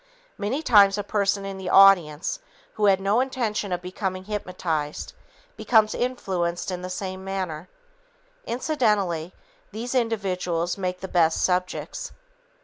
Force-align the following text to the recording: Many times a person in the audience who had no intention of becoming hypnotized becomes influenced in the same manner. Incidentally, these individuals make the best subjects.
Many 0.35 0.63
times 0.63 0.97
a 0.97 1.03
person 1.03 1.45
in 1.45 1.59
the 1.59 1.69
audience 1.69 2.39
who 2.73 2.87
had 2.87 2.99
no 2.99 3.19
intention 3.19 3.71
of 3.71 3.83
becoming 3.83 4.23
hypnotized 4.23 5.13
becomes 5.55 5.93
influenced 5.93 6.71
in 6.71 6.81
the 6.81 6.89
same 6.89 7.23
manner. 7.23 7.69
Incidentally, 8.45 9.31
these 9.71 9.93
individuals 9.93 10.75
make 10.75 11.01
the 11.01 11.07
best 11.07 11.43
subjects. 11.43 12.13